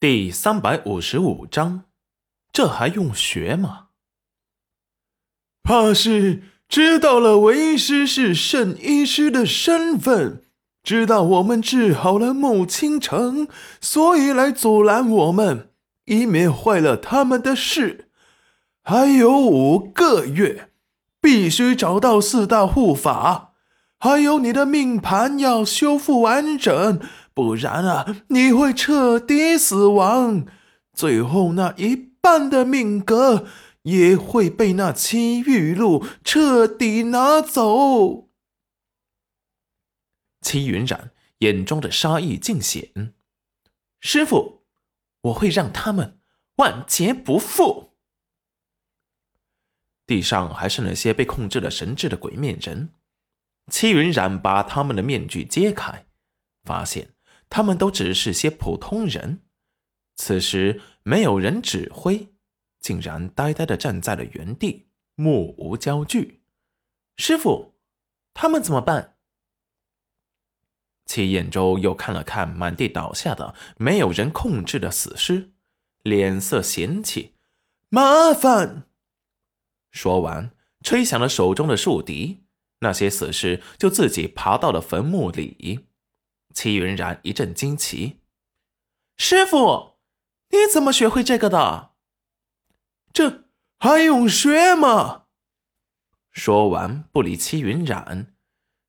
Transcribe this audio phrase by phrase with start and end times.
[0.00, 1.82] 第三百五十五章，
[2.52, 3.86] 这还用学吗？
[5.64, 10.44] 怕是知道了为师是圣医师的身份，
[10.84, 13.48] 知道我们治好了穆青城，
[13.80, 15.70] 所以来阻拦我们，
[16.04, 18.08] 以免坏了他们的事。
[18.84, 20.70] 还有五个月，
[21.20, 23.54] 必须找到四大护法，
[23.98, 27.00] 还有你的命盘要修复完整。
[27.38, 30.44] 不然啊，你会彻底死亡，
[30.92, 33.46] 最后那一半的命格
[33.82, 38.28] 也会被那七玉露彻底拿走。
[40.40, 43.14] 七云染眼中的杀意尽显，
[44.00, 44.64] 师傅，
[45.20, 46.18] 我会让他们
[46.56, 47.92] 万劫不复。
[50.08, 52.92] 地上还是那些被控制了神智的鬼面人，
[53.70, 56.04] 七云染把他们的面具揭开，
[56.64, 57.14] 发现。
[57.50, 59.40] 他们都只是些普通人，
[60.16, 62.28] 此时没有人指挥，
[62.80, 66.42] 竟然呆呆的站在了原地，目无焦距。
[67.16, 67.74] 师傅，
[68.34, 69.16] 他们怎么办？
[71.06, 75.52] 齐彦周又看了看满地倒下的没有人控制的死尸，
[76.02, 77.34] 脸色嫌弃
[77.88, 78.84] ：“麻烦。”
[79.90, 80.50] 说完，
[80.82, 82.44] 吹响了手中的竖笛，
[82.80, 85.88] 那些死尸就自己爬到了坟墓里。
[86.54, 88.20] 齐云然一阵惊奇
[89.16, 89.98] ：“师傅，
[90.50, 91.90] 你怎么学会这个的？
[93.12, 93.44] 这
[93.78, 95.24] 还用学吗？”
[96.30, 98.34] 说完，不理齐云染。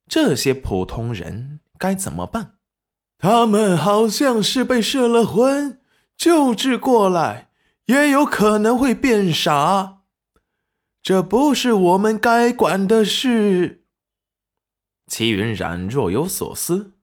[0.06, 2.58] 这些普通人该怎么办？
[3.18, 5.80] 他们好像是被摄了魂，
[6.16, 7.50] 救治过来，
[7.86, 10.02] 也有可能会变傻。
[11.02, 13.84] 这不是我们该管的事。
[15.06, 16.94] 齐云染若有所思。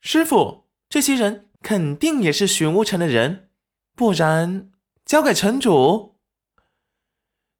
[0.00, 3.50] 师傅，这些人肯定也是寻乌城的人，
[3.94, 4.70] 不然
[5.04, 6.16] 交给城主。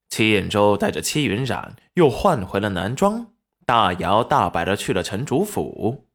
[0.08, 6.06] 齐彦周带着戚云染又换回了男装，大摇大摆的去了城主府。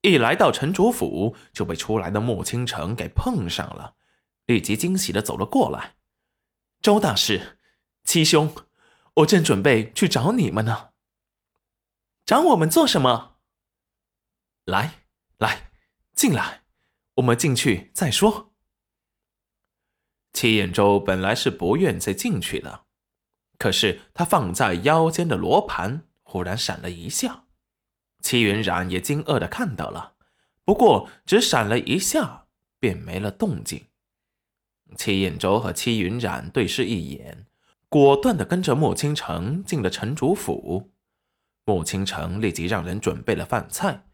[0.00, 3.96] 一来到城主府，就被出来的穆青城给碰上了，
[4.46, 5.96] 立即惊喜的走了过来。
[6.80, 7.58] 周大师，
[8.04, 8.54] 七兄，
[9.16, 10.88] 我正准备去找你们呢。
[12.24, 13.36] 找我们做什么？
[14.64, 14.94] 来。
[15.40, 15.70] 来，
[16.12, 16.64] 进来，
[17.14, 18.52] 我们进去再说。
[20.34, 22.84] 齐彦周本来是不愿再进去的，
[23.58, 27.44] 可是他放在腰间的罗盘忽然闪了一下，
[28.20, 30.12] 齐云染也惊愕的看到了，
[30.62, 32.46] 不过只闪了一下，
[32.78, 33.86] 便没了动静。
[34.94, 37.46] 齐彦周和齐云染对视一眼，
[37.88, 40.92] 果断的跟着莫青城进了城主府。
[41.64, 44.09] 莫青城立即让人准备了饭菜。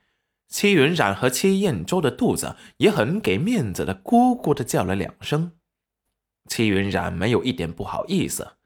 [0.48, 5.52] 戚云染和戚彦周的肚子也很给面子的，咕咕的叫了两声。
[6.48, 8.56] 戚云染没有一点不好意思，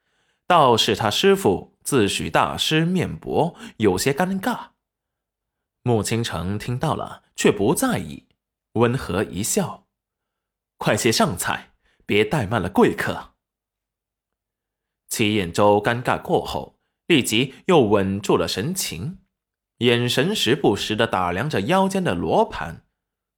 [0.46, 4.68] 倒是他师傅自诩大师面薄，有些尴尬。
[5.82, 8.26] 穆青城听到了，却不在意，
[8.74, 9.86] 温和一笑
[10.76, 11.72] ：“快些上菜，
[12.04, 13.32] 别怠慢了贵客。”
[15.08, 19.20] 戚彦周尴尬过后，立即又稳住了神情。
[19.80, 22.84] 眼神时不时的打量着腰间的罗盘，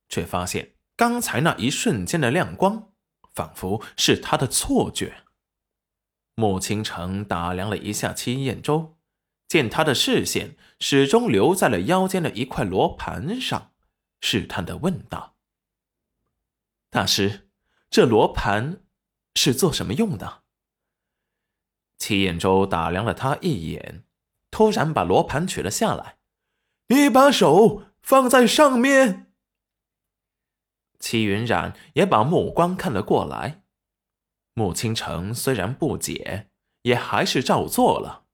[0.08, 2.92] 却发现刚才那一瞬间的亮光，
[3.32, 5.22] 仿佛是他的错觉。
[6.34, 8.96] 穆倾城打量了一下戚彦周，
[9.46, 13.70] 见他的视线始终留在了腰间的一块罗盘上，
[14.20, 15.36] 试探的问道
[16.90, 17.50] ：“大师，
[17.88, 18.82] 这罗盘
[19.36, 20.42] 是做什么用的？”
[21.98, 24.02] 戚彦周打量了他一眼，
[24.50, 26.16] 突然把罗盘取了下来。
[26.92, 29.32] 你把手放在上面。
[30.98, 33.62] 齐云染也把目光看了过来。
[34.52, 36.50] 穆青城虽然不解，
[36.82, 38.26] 也还是照做了。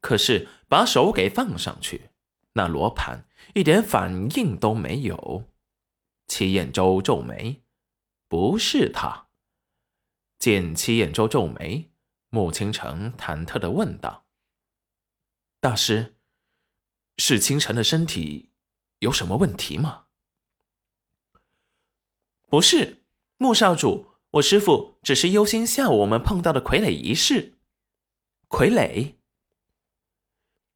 [0.00, 2.10] 可是把手给放上去，
[2.54, 5.44] 那罗盘一点反应都没有。
[6.26, 7.62] 齐彦周皱眉
[8.28, 9.28] ：“不是他。”
[10.40, 11.90] 见齐彦周皱眉，
[12.30, 14.24] 穆青城忐忑的问道
[15.60, 16.13] ：“大师。”
[17.16, 18.50] 是清晨的身体
[18.98, 20.04] 有什么问题吗？
[22.48, 23.02] 不是，
[23.36, 27.54] 穆少主，我师傅只是忧心下午我们碰到的傀儡仪式。
[28.48, 29.14] 傀儡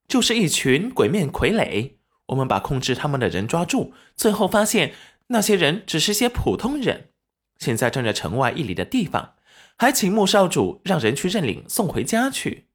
[0.08, 4.94] 就是一群鬼面傀儡，我们把控制他们的人抓住，最后发现
[5.28, 7.12] 那些人只是些普通人，
[7.58, 9.36] 现在正在城外一里的地方，
[9.76, 12.68] 还请穆少主让人去认领送回家去。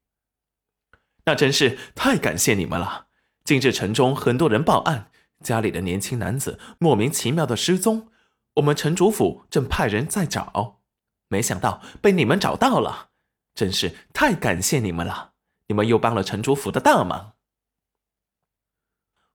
[1.26, 3.08] 那真是太感谢你们了。
[3.44, 5.10] 近日城中很多人报案，
[5.42, 8.08] 家里的年轻男子莫名其妙的失踪，
[8.54, 10.80] 我们城主府正派人在找，
[11.28, 13.10] 没想到被你们找到了，
[13.54, 15.32] 真是太感谢你们了！
[15.66, 17.34] 你们又帮了城主府的大忙。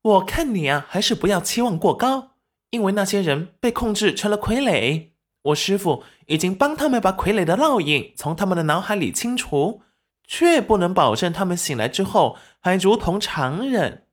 [0.02, 2.32] 我看你啊，还是不要期望过高，
[2.72, 5.10] 因为那些人被控制成了傀儡。
[5.44, 9.84] 我师傅已经帮他们把傀儡的烙印从他们的脑海里清除，
[10.30, 14.04] 却不能保证他们醒来之后还如同常人。